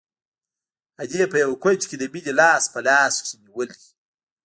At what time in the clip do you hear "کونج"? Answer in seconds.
1.63-1.81